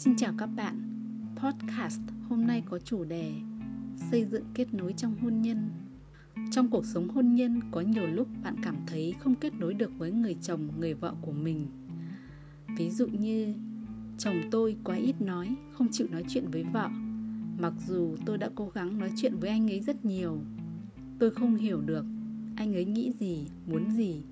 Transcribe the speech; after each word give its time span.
Xin 0.00 0.16
chào 0.16 0.32
các 0.38 0.46
bạn. 0.46 0.82
Podcast 1.36 2.00
hôm 2.28 2.46
nay 2.46 2.62
có 2.66 2.78
chủ 2.78 3.04
đề 3.04 3.32
xây 4.10 4.24
dựng 4.24 4.44
kết 4.54 4.74
nối 4.74 4.92
trong 4.92 5.14
hôn 5.22 5.42
nhân. 5.42 5.70
Trong 6.50 6.68
cuộc 6.68 6.86
sống 6.86 7.08
hôn 7.08 7.34
nhân 7.34 7.60
có 7.70 7.80
nhiều 7.80 8.06
lúc 8.06 8.28
bạn 8.42 8.56
cảm 8.62 8.76
thấy 8.86 9.14
không 9.18 9.34
kết 9.34 9.54
nối 9.54 9.74
được 9.74 9.90
với 9.98 10.12
người 10.12 10.36
chồng, 10.42 10.68
người 10.78 10.94
vợ 10.94 11.14
của 11.20 11.32
mình. 11.32 11.66
Ví 12.78 12.90
dụ 12.90 13.06
như 13.06 13.54
chồng 14.18 14.34
tôi 14.50 14.76
quá 14.84 14.96
ít 14.96 15.20
nói, 15.20 15.56
không 15.72 15.88
chịu 15.92 16.06
nói 16.10 16.24
chuyện 16.28 16.50
với 16.50 16.64
vợ. 16.72 16.88
Mặc 17.58 17.72
dù 17.86 18.16
tôi 18.26 18.38
đã 18.38 18.50
cố 18.54 18.68
gắng 18.68 18.98
nói 18.98 19.12
chuyện 19.16 19.36
với 19.40 19.50
anh 19.50 19.70
ấy 19.70 19.80
rất 19.80 20.04
nhiều. 20.04 20.38
Tôi 21.18 21.30
không 21.30 21.56
hiểu 21.56 21.80
được 21.80 22.04
anh 22.56 22.74
ấy 22.74 22.84
nghĩ 22.84 23.12
gì, 23.20 23.46
muốn 23.66 23.90
gì. 23.90 24.22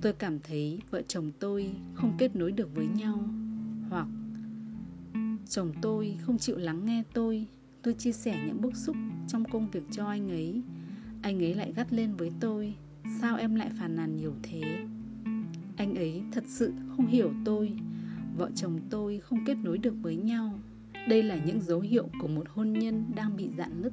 Tôi 0.00 0.12
cảm 0.12 0.38
thấy 0.40 0.80
vợ 0.90 1.02
chồng 1.08 1.30
tôi 1.38 1.70
không 1.94 2.12
kết 2.18 2.36
nối 2.36 2.52
được 2.52 2.74
với 2.74 2.86
nhau. 2.86 3.28
Hoặc 3.88 4.06
chồng 5.50 5.72
tôi 5.82 6.16
không 6.20 6.38
chịu 6.38 6.56
lắng 6.56 6.84
nghe 6.84 7.02
tôi. 7.12 7.46
Tôi 7.82 7.94
chia 7.94 8.12
sẻ 8.12 8.44
những 8.46 8.60
bức 8.60 8.76
xúc 8.76 8.96
trong 9.28 9.44
công 9.44 9.70
việc 9.70 9.82
cho 9.90 10.06
anh 10.06 10.30
ấy. 10.30 10.62
Anh 11.22 11.42
ấy 11.42 11.54
lại 11.54 11.72
gắt 11.76 11.92
lên 11.92 12.14
với 12.14 12.30
tôi. 12.40 12.74
Sao 13.20 13.36
em 13.36 13.54
lại 13.54 13.70
phàn 13.78 13.96
nàn 13.96 14.16
nhiều 14.16 14.34
thế? 14.42 14.62
Anh 15.76 15.94
ấy 15.94 16.22
thật 16.32 16.44
sự 16.46 16.72
không 16.88 17.06
hiểu 17.06 17.32
tôi. 17.44 17.72
Vợ 18.36 18.50
chồng 18.54 18.78
tôi 18.90 19.18
không 19.18 19.44
kết 19.46 19.54
nối 19.54 19.78
được 19.78 19.94
với 20.02 20.16
nhau. 20.16 20.58
Đây 21.08 21.22
là 21.22 21.36
những 21.44 21.60
dấu 21.60 21.80
hiệu 21.80 22.08
của 22.20 22.28
một 22.28 22.46
hôn 22.48 22.72
nhân 22.72 23.04
đang 23.14 23.36
bị 23.36 23.48
dạn 23.58 23.82
nứt. 23.82 23.92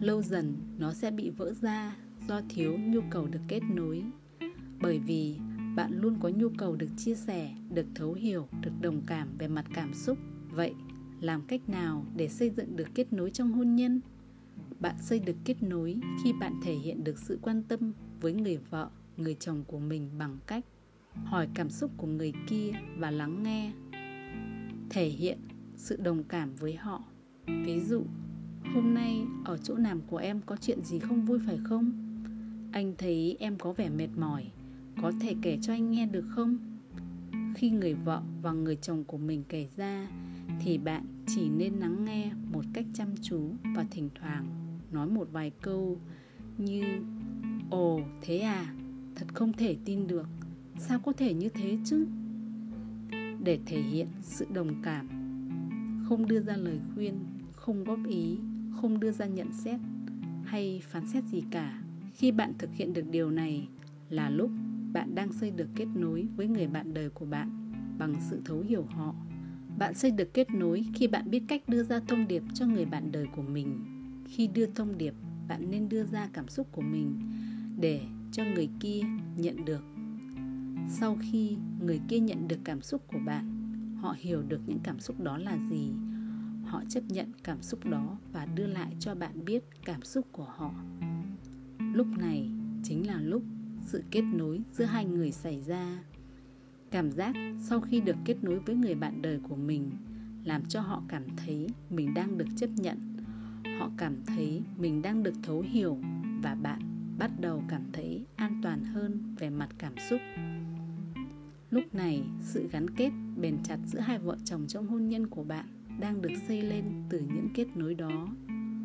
Lâu 0.00 0.22
dần, 0.22 0.56
nó 0.78 0.92
sẽ 0.92 1.10
bị 1.10 1.30
vỡ 1.30 1.52
ra 1.60 1.96
do 2.28 2.40
thiếu 2.48 2.78
nhu 2.78 3.00
cầu 3.10 3.26
được 3.26 3.40
kết 3.48 3.62
nối. 3.74 4.02
Bởi 4.80 4.98
vì 4.98 5.36
bạn 5.76 6.00
luôn 6.00 6.16
có 6.20 6.28
nhu 6.28 6.48
cầu 6.58 6.76
được 6.76 6.90
chia 6.96 7.14
sẻ, 7.14 7.54
được 7.74 7.86
thấu 7.94 8.12
hiểu, 8.12 8.48
được 8.60 8.72
đồng 8.80 9.00
cảm 9.06 9.28
về 9.38 9.48
mặt 9.48 9.64
cảm 9.74 9.94
xúc. 9.94 10.18
Vậy, 10.54 10.74
làm 11.20 11.42
cách 11.42 11.68
nào 11.68 12.06
để 12.16 12.28
xây 12.28 12.50
dựng 12.50 12.76
được 12.76 12.88
kết 12.94 13.12
nối 13.12 13.30
trong 13.30 13.52
hôn 13.52 13.76
nhân? 13.76 14.00
Bạn 14.80 14.96
xây 15.00 15.18
được 15.18 15.36
kết 15.44 15.62
nối 15.62 16.00
khi 16.24 16.32
bạn 16.32 16.60
thể 16.62 16.74
hiện 16.74 17.04
được 17.04 17.18
sự 17.18 17.38
quan 17.42 17.62
tâm 17.62 17.92
với 18.20 18.32
người 18.32 18.56
vợ, 18.70 18.90
người 19.16 19.34
chồng 19.34 19.64
của 19.66 19.78
mình 19.78 20.10
bằng 20.18 20.38
cách 20.46 20.64
hỏi 21.24 21.48
cảm 21.54 21.70
xúc 21.70 21.90
của 21.96 22.06
người 22.06 22.32
kia 22.46 22.72
và 22.98 23.10
lắng 23.10 23.42
nghe. 23.42 23.72
Thể 24.90 25.08
hiện 25.08 25.38
sự 25.76 25.96
đồng 25.96 26.24
cảm 26.24 26.54
với 26.54 26.74
họ. 26.74 27.04
Ví 27.46 27.80
dụ, 27.80 28.02
hôm 28.74 28.94
nay 28.94 29.24
ở 29.44 29.58
chỗ 29.58 29.74
làm 29.74 30.00
của 30.00 30.16
em 30.16 30.40
có 30.46 30.56
chuyện 30.56 30.84
gì 30.84 30.98
không 30.98 31.24
vui 31.24 31.38
phải 31.46 31.58
không? 31.64 31.92
Anh 32.72 32.94
thấy 32.98 33.36
em 33.40 33.56
có 33.58 33.72
vẻ 33.72 33.88
mệt 33.88 34.08
mỏi, 34.16 34.50
có 35.02 35.12
thể 35.20 35.34
kể 35.42 35.58
cho 35.62 35.72
anh 35.72 35.90
nghe 35.90 36.06
được 36.06 36.24
không? 36.28 36.73
Khi 37.54 37.70
người 37.70 37.94
vợ 37.94 38.22
và 38.42 38.52
người 38.52 38.76
chồng 38.76 39.04
của 39.04 39.18
mình 39.18 39.44
kể 39.48 39.68
ra, 39.76 40.08
thì 40.60 40.78
bạn 40.78 41.04
chỉ 41.26 41.48
nên 41.48 41.74
lắng 41.74 42.04
nghe 42.04 42.30
một 42.52 42.64
cách 42.72 42.84
chăm 42.94 43.08
chú 43.22 43.50
và 43.76 43.84
thỉnh 43.90 44.08
thoảng 44.14 44.46
nói 44.92 45.06
một 45.06 45.28
vài 45.32 45.50
câu 45.62 46.00
như, 46.58 46.82
ồ, 47.70 48.00
thế 48.22 48.38
à? 48.38 48.74
Thật 49.14 49.26
không 49.34 49.52
thể 49.52 49.76
tin 49.84 50.06
được. 50.06 50.26
Sao 50.78 50.98
có 50.98 51.12
thể 51.12 51.34
như 51.34 51.48
thế 51.48 51.78
chứ? 51.84 52.06
Để 53.44 53.58
thể 53.66 53.82
hiện 53.82 54.08
sự 54.22 54.46
đồng 54.52 54.82
cảm, 54.82 55.08
không 56.08 56.26
đưa 56.28 56.40
ra 56.40 56.56
lời 56.56 56.78
khuyên, 56.94 57.14
không 57.52 57.84
góp 57.84 57.98
ý, 58.08 58.38
không 58.80 59.00
đưa 59.00 59.10
ra 59.10 59.26
nhận 59.26 59.52
xét 59.52 59.80
hay 60.44 60.82
phán 60.84 61.06
xét 61.08 61.24
gì 61.24 61.42
cả. 61.50 61.82
Khi 62.14 62.32
bạn 62.32 62.52
thực 62.58 62.70
hiện 62.74 62.92
được 62.92 63.04
điều 63.10 63.30
này 63.30 63.68
là 64.10 64.30
lúc 64.30 64.50
bạn 64.94 65.14
đang 65.14 65.32
xây 65.32 65.50
được 65.50 65.68
kết 65.74 65.86
nối 65.94 66.28
với 66.36 66.48
người 66.48 66.66
bạn 66.66 66.94
đời 66.94 67.10
của 67.10 67.24
bạn 67.24 67.72
bằng 67.98 68.14
sự 68.30 68.40
thấu 68.44 68.60
hiểu 68.60 68.82
họ. 68.82 69.14
Bạn 69.78 69.94
xây 69.94 70.10
được 70.10 70.34
kết 70.34 70.50
nối 70.50 70.84
khi 70.94 71.06
bạn 71.06 71.30
biết 71.30 71.42
cách 71.48 71.68
đưa 71.68 71.82
ra 71.82 72.00
thông 72.08 72.28
điệp 72.28 72.42
cho 72.54 72.66
người 72.66 72.84
bạn 72.84 73.12
đời 73.12 73.26
của 73.36 73.42
mình. 73.42 73.84
Khi 74.28 74.46
đưa 74.46 74.66
thông 74.66 74.98
điệp, 74.98 75.14
bạn 75.48 75.70
nên 75.70 75.88
đưa 75.88 76.04
ra 76.04 76.28
cảm 76.32 76.48
xúc 76.48 76.68
của 76.72 76.82
mình 76.82 77.20
để 77.80 78.00
cho 78.32 78.44
người 78.54 78.68
kia 78.80 79.00
nhận 79.36 79.64
được. 79.64 79.84
Sau 80.88 81.16
khi 81.20 81.56
người 81.80 82.00
kia 82.08 82.18
nhận 82.18 82.48
được 82.48 82.58
cảm 82.64 82.82
xúc 82.82 83.02
của 83.12 83.20
bạn, 83.26 83.44
họ 84.00 84.14
hiểu 84.18 84.42
được 84.42 84.60
những 84.66 84.80
cảm 84.82 85.00
xúc 85.00 85.20
đó 85.20 85.38
là 85.38 85.58
gì. 85.70 85.92
Họ 86.64 86.82
chấp 86.88 87.04
nhận 87.08 87.32
cảm 87.42 87.62
xúc 87.62 87.86
đó 87.86 88.18
và 88.32 88.46
đưa 88.46 88.66
lại 88.66 88.96
cho 89.00 89.14
bạn 89.14 89.44
biết 89.44 89.64
cảm 89.84 90.02
xúc 90.02 90.26
của 90.32 90.48
họ. 90.56 90.74
Lúc 91.78 92.06
này 92.18 92.50
chính 92.82 93.06
là 93.06 93.20
lúc 93.20 93.42
sự 93.84 94.02
kết 94.10 94.22
nối 94.22 94.60
giữa 94.72 94.84
hai 94.84 95.04
người 95.04 95.32
xảy 95.32 95.60
ra. 95.60 96.04
Cảm 96.90 97.12
giác 97.12 97.34
sau 97.60 97.80
khi 97.80 98.00
được 98.00 98.16
kết 98.24 98.36
nối 98.42 98.58
với 98.58 98.76
người 98.76 98.94
bạn 98.94 99.22
đời 99.22 99.40
của 99.48 99.56
mình 99.56 99.90
làm 100.44 100.64
cho 100.68 100.80
họ 100.80 101.02
cảm 101.08 101.22
thấy 101.36 101.68
mình 101.90 102.14
đang 102.14 102.38
được 102.38 102.48
chấp 102.56 102.70
nhận. 102.76 103.16
Họ 103.78 103.90
cảm 103.96 104.16
thấy 104.26 104.62
mình 104.76 105.02
đang 105.02 105.22
được 105.22 105.34
thấu 105.42 105.60
hiểu 105.60 105.98
và 106.42 106.54
bạn 106.54 106.80
bắt 107.18 107.30
đầu 107.40 107.64
cảm 107.68 107.82
thấy 107.92 108.24
an 108.36 108.60
toàn 108.62 108.84
hơn 108.84 109.34
về 109.38 109.50
mặt 109.50 109.68
cảm 109.78 109.92
xúc. 110.10 110.20
Lúc 111.70 111.94
này, 111.94 112.22
sự 112.40 112.68
gắn 112.72 112.90
kết 112.90 113.10
bền 113.40 113.56
chặt 113.64 113.78
giữa 113.86 114.00
hai 114.00 114.18
vợ 114.18 114.36
chồng 114.44 114.66
trong 114.66 114.86
hôn 114.86 115.08
nhân 115.08 115.26
của 115.26 115.44
bạn 115.44 115.66
đang 116.00 116.22
được 116.22 116.32
xây 116.48 116.62
lên 116.62 116.84
từ 117.08 117.20
những 117.20 117.48
kết 117.54 117.66
nối 117.74 117.94
đó. 117.94 118.28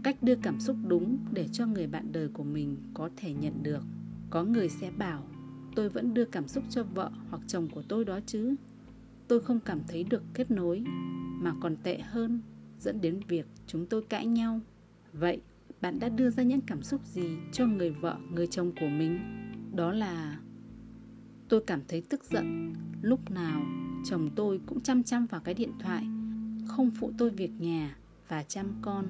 Cách 0.03 0.23
đưa 0.23 0.35
cảm 0.35 0.59
xúc 0.59 0.75
đúng 0.87 1.17
để 1.31 1.47
cho 1.47 1.65
người 1.65 1.87
bạn 1.87 2.11
đời 2.11 2.27
của 2.27 2.43
mình 2.43 2.77
có 2.93 3.09
thể 3.17 3.33
nhận 3.33 3.63
được 3.63 3.83
có 4.29 4.43
người 4.43 4.69
sẽ 4.69 4.91
bảo, 4.91 5.23
tôi 5.75 5.89
vẫn 5.89 6.13
đưa 6.13 6.25
cảm 6.25 6.47
xúc 6.47 6.63
cho 6.69 6.83
vợ 6.83 7.11
hoặc 7.29 7.41
chồng 7.47 7.67
của 7.69 7.81
tôi 7.81 8.05
đó 8.05 8.19
chứ. 8.25 8.55
Tôi 9.27 9.39
không 9.39 9.59
cảm 9.59 9.81
thấy 9.87 10.03
được 10.03 10.23
kết 10.33 10.51
nối, 10.51 10.83
mà 11.41 11.53
còn 11.61 11.75
tệ 11.83 11.99
hơn, 11.99 12.41
dẫn 12.79 13.01
đến 13.01 13.19
việc 13.27 13.45
chúng 13.67 13.85
tôi 13.85 14.01
cãi 14.09 14.25
nhau. 14.25 14.61
Vậy, 15.13 15.41
bạn 15.81 15.99
đã 15.99 16.09
đưa 16.09 16.29
ra 16.29 16.43
những 16.43 16.61
cảm 16.61 16.81
xúc 16.81 17.05
gì 17.05 17.37
cho 17.51 17.65
người 17.65 17.89
vợ, 17.89 18.17
người 18.31 18.47
chồng 18.47 18.71
của 18.79 18.87
mình? 18.87 19.19
Đó 19.75 19.91
là, 19.91 20.39
tôi 21.49 21.63
cảm 21.67 21.81
thấy 21.87 22.03
tức 22.09 22.23
giận. 22.23 22.73
Lúc 23.01 23.31
nào 23.31 23.61
chồng 24.05 24.29
tôi 24.35 24.61
cũng 24.65 24.81
chăm 24.81 25.03
chăm 25.03 25.25
vào 25.25 25.41
cái 25.41 25.53
điện 25.53 25.71
thoại, 25.79 26.03
không 26.67 26.91
phụ 26.99 27.11
tôi 27.17 27.29
việc 27.29 27.51
nhà 27.59 27.97
và 28.27 28.43
chăm 28.43 28.65
con 28.81 29.05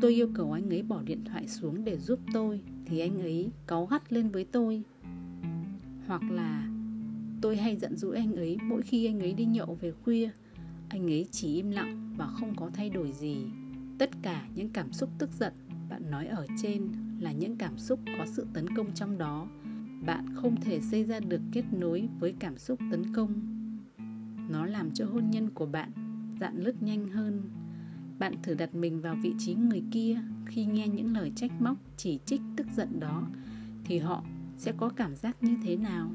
tôi 0.00 0.14
yêu 0.14 0.28
cầu 0.34 0.52
anh 0.52 0.70
ấy 0.70 0.82
bỏ 0.82 1.02
điện 1.02 1.24
thoại 1.24 1.48
xuống 1.48 1.84
để 1.84 1.98
giúp 1.98 2.20
tôi, 2.32 2.60
thì 2.84 2.98
anh 2.98 3.20
ấy 3.20 3.50
cáu 3.66 3.86
gắt 3.86 4.12
lên 4.12 4.28
với 4.28 4.44
tôi. 4.44 4.82
Hoặc 6.06 6.22
là, 6.30 6.68
tôi 7.40 7.56
hay 7.56 7.76
giận 7.76 7.96
dỗi 7.96 8.16
anh 8.16 8.34
ấy 8.34 8.58
mỗi 8.62 8.82
khi 8.82 9.06
anh 9.06 9.20
ấy 9.20 9.32
đi 9.32 9.44
nhậu 9.44 9.78
về 9.80 9.92
khuya. 9.92 10.30
Anh 10.88 11.10
ấy 11.10 11.28
chỉ 11.30 11.54
im 11.54 11.70
lặng 11.70 12.14
và 12.16 12.26
không 12.26 12.54
có 12.56 12.70
thay 12.74 12.90
đổi 12.90 13.12
gì. 13.12 13.36
Tất 13.98 14.10
cả 14.22 14.48
những 14.54 14.68
cảm 14.68 14.92
xúc 14.92 15.10
tức 15.18 15.30
giận 15.38 15.52
bạn 15.90 16.10
nói 16.10 16.26
ở 16.26 16.46
trên 16.62 16.88
là 17.20 17.32
những 17.32 17.56
cảm 17.56 17.78
xúc 17.78 18.00
có 18.18 18.26
sự 18.26 18.46
tấn 18.54 18.76
công 18.76 18.94
trong 18.94 19.18
đó. 19.18 19.48
Bạn 20.06 20.34
không 20.34 20.60
thể 20.60 20.80
xây 20.80 21.04
ra 21.04 21.20
được 21.20 21.40
kết 21.52 21.64
nối 21.72 22.08
với 22.18 22.34
cảm 22.38 22.58
xúc 22.58 22.78
tấn 22.90 23.14
công. 23.14 23.32
Nó 24.50 24.66
làm 24.66 24.90
cho 24.90 25.06
hôn 25.06 25.30
nhân 25.30 25.50
của 25.50 25.66
bạn 25.66 25.90
dạn 26.40 26.56
lứt 26.56 26.82
nhanh 26.82 27.08
hơn 27.08 27.42
bạn 28.20 28.34
thử 28.42 28.54
đặt 28.54 28.74
mình 28.74 29.00
vào 29.00 29.16
vị 29.22 29.34
trí 29.38 29.54
người 29.54 29.82
kia 29.90 30.18
khi 30.46 30.64
nghe 30.64 30.88
những 30.88 31.16
lời 31.16 31.32
trách 31.36 31.50
móc, 31.60 31.76
chỉ 31.96 32.18
trích, 32.26 32.40
tức 32.56 32.66
giận 32.76 33.00
đó, 33.00 33.26
thì 33.84 33.98
họ 33.98 34.24
sẽ 34.56 34.72
có 34.76 34.88
cảm 34.88 35.16
giác 35.16 35.42
như 35.42 35.56
thế 35.64 35.76
nào? 35.76 36.10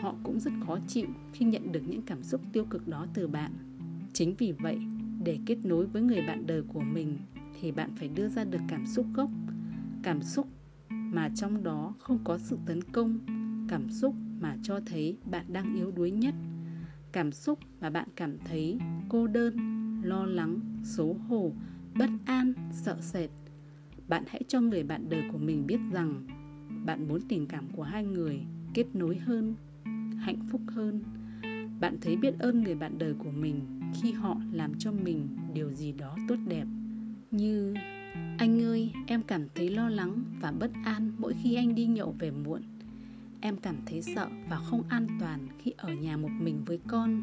Họ 0.00 0.14
cũng 0.22 0.40
rất 0.40 0.52
khó 0.66 0.78
chịu 0.88 1.06
khi 1.32 1.46
nhận 1.46 1.72
được 1.72 1.82
những 1.88 2.02
cảm 2.02 2.22
xúc 2.22 2.40
tiêu 2.52 2.64
cực 2.70 2.88
đó 2.88 3.06
từ 3.14 3.28
bạn. 3.28 3.52
Chính 4.12 4.34
vì 4.38 4.52
vậy, 4.52 4.78
để 5.24 5.38
kết 5.46 5.58
nối 5.64 5.86
với 5.86 6.02
người 6.02 6.22
bạn 6.22 6.46
đời 6.46 6.62
của 6.62 6.80
mình 6.80 7.18
thì 7.60 7.72
bạn 7.72 7.90
phải 7.96 8.08
đưa 8.08 8.28
ra 8.28 8.44
được 8.44 8.60
cảm 8.68 8.86
xúc 8.86 9.06
gốc. 9.14 9.30
Cảm 10.02 10.22
xúc 10.22 10.48
mà 10.88 11.30
trong 11.34 11.64
đó 11.64 11.94
không 11.98 12.18
có 12.24 12.38
sự 12.38 12.58
tấn 12.66 12.82
công, 12.82 13.18
cảm 13.68 13.90
xúc 13.90 14.14
mà 14.40 14.56
cho 14.62 14.80
thấy 14.86 15.16
bạn 15.30 15.46
đang 15.48 15.74
yếu 15.74 15.90
đuối 15.90 16.10
nhất. 16.10 16.34
Cảm 17.12 17.32
xúc 17.32 17.58
mà 17.80 17.90
bạn 17.90 18.08
cảm 18.16 18.38
thấy 18.38 18.78
cô 19.08 19.26
đơn, 19.26 19.56
lo 20.02 20.26
lắng 20.26 20.73
xấu 20.84 21.14
hổ, 21.28 21.52
bất 21.94 22.10
an, 22.24 22.52
sợ 22.72 22.96
sệt. 23.00 23.30
Bạn 24.08 24.24
hãy 24.26 24.42
cho 24.48 24.60
người 24.60 24.82
bạn 24.82 25.08
đời 25.08 25.22
của 25.32 25.38
mình 25.38 25.66
biết 25.66 25.78
rằng 25.92 26.26
bạn 26.86 27.08
muốn 27.08 27.20
tình 27.28 27.46
cảm 27.46 27.68
của 27.76 27.82
hai 27.82 28.04
người 28.04 28.40
kết 28.74 28.86
nối 28.94 29.16
hơn, 29.16 29.54
hạnh 30.18 30.38
phúc 30.50 30.60
hơn. 30.68 31.02
Bạn 31.80 31.96
thấy 32.00 32.16
biết 32.16 32.38
ơn 32.38 32.62
người 32.62 32.74
bạn 32.74 32.98
đời 32.98 33.14
của 33.14 33.30
mình 33.30 33.60
khi 34.02 34.12
họ 34.12 34.36
làm 34.52 34.78
cho 34.78 34.92
mình 34.92 35.28
điều 35.54 35.72
gì 35.72 35.92
đó 35.92 36.16
tốt 36.28 36.36
đẹp. 36.48 36.66
Như, 37.30 37.74
anh 38.38 38.62
ơi, 38.62 38.92
em 39.06 39.22
cảm 39.22 39.46
thấy 39.54 39.70
lo 39.70 39.88
lắng 39.88 40.22
và 40.40 40.52
bất 40.52 40.70
an 40.84 41.12
mỗi 41.18 41.34
khi 41.42 41.54
anh 41.54 41.74
đi 41.74 41.86
nhậu 41.86 42.14
về 42.18 42.30
muộn. 42.30 42.62
Em 43.40 43.56
cảm 43.56 43.76
thấy 43.86 44.02
sợ 44.02 44.28
và 44.50 44.56
không 44.56 44.82
an 44.88 45.06
toàn 45.20 45.48
khi 45.58 45.72
ở 45.76 45.92
nhà 45.94 46.16
một 46.16 46.30
mình 46.40 46.62
với 46.66 46.78
con 46.88 47.22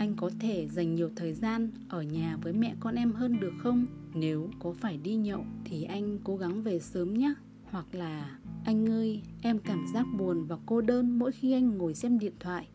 anh 0.00 0.14
có 0.16 0.30
thể 0.40 0.68
dành 0.68 0.94
nhiều 0.94 1.10
thời 1.16 1.34
gian 1.34 1.70
ở 1.88 2.02
nhà 2.02 2.36
với 2.42 2.52
mẹ 2.52 2.74
con 2.80 2.94
em 2.94 3.12
hơn 3.12 3.40
được 3.40 3.52
không? 3.58 3.86
Nếu 4.14 4.48
có 4.58 4.72
phải 4.72 4.96
đi 4.96 5.14
nhậu 5.14 5.44
thì 5.64 5.82
anh 5.82 6.18
cố 6.24 6.36
gắng 6.36 6.62
về 6.62 6.78
sớm 6.78 7.14
nhé 7.14 7.34
hoặc 7.64 7.86
là, 7.92 8.38
anh 8.64 8.88
ơi, 8.88 9.22
em 9.42 9.58
cảm 9.58 9.84
giác 9.94 10.06
buồn 10.18 10.44
và 10.44 10.56
cô 10.66 10.80
đơn 10.80 11.18
mỗi 11.18 11.32
khi 11.32 11.52
anh 11.52 11.78
ngồi 11.78 11.94
xem 11.94 12.18
điện 12.18 12.32
thoại. 12.40 12.68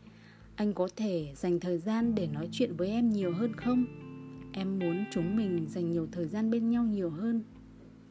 Anh 0.55 0.73
có 0.73 0.87
thể 0.95 1.33
dành 1.35 1.59
thời 1.59 1.77
gian 1.77 2.15
để 2.15 2.27
nói 2.27 2.49
chuyện 2.51 2.75
với 2.77 2.89
em 2.89 3.11
nhiều 3.11 3.33
hơn 3.33 3.53
không? 3.53 3.85
Em 4.53 4.79
muốn 4.79 5.03
chúng 5.11 5.35
mình 5.35 5.65
dành 5.69 5.91
nhiều 5.91 6.07
thời 6.11 6.27
gian 6.27 6.51
bên 6.51 6.69
nhau 6.69 6.83
nhiều 6.83 7.09
hơn. 7.09 7.43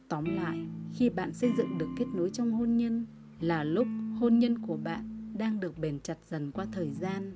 Tóm 0.07 0.25
lại, 0.25 0.59
khi 0.93 1.09
bạn 1.09 1.33
xây 1.33 1.51
dựng 1.57 1.77
được 1.77 1.89
kết 1.97 2.05
nối 2.15 2.29
trong 2.29 2.51
hôn 2.51 2.77
nhân 2.77 3.05
là 3.39 3.63
lúc 3.63 3.87
hôn 4.19 4.39
nhân 4.39 4.59
của 4.67 4.77
bạn 4.77 5.09
đang 5.37 5.59
được 5.59 5.79
bền 5.79 5.99
chặt 5.99 6.17
dần 6.29 6.51
qua 6.51 6.65
thời 6.71 6.89
gian. 6.91 7.35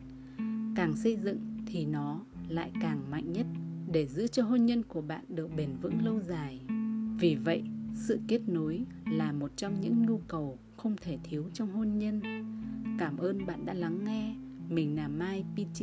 Càng 0.75 0.97
xây 0.97 1.15
dựng 1.15 1.48
thì 1.69 1.85
nó 1.85 2.21
lại 2.47 2.71
càng 2.81 3.11
mạnh 3.11 3.33
nhất 3.33 3.45
để 3.91 4.07
giữ 4.07 4.27
cho 4.27 4.43
hôn 4.43 4.65
nhân 4.65 4.83
của 4.83 5.01
bạn 5.01 5.23
được 5.27 5.49
bền 5.57 5.69
vững 5.81 6.05
lâu 6.05 6.19
dài. 6.19 6.59
Vì 7.19 7.35
vậy, 7.35 7.63
sự 7.95 8.19
kết 8.27 8.41
nối 8.47 8.85
là 9.11 9.31
một 9.31 9.51
trong 9.57 9.81
những 9.81 10.05
nhu 10.05 10.17
cầu 10.27 10.57
không 10.77 10.95
thể 11.01 11.17
thiếu 11.23 11.49
trong 11.53 11.71
hôn 11.71 11.97
nhân. 11.97 12.21
Cảm 12.99 13.17
ơn 13.17 13.45
bạn 13.45 13.65
đã 13.65 13.73
lắng 13.73 14.05
nghe. 14.05 14.35
Mình 14.69 14.95
là 14.95 15.07
mai 15.07 15.43
pt 15.55 15.81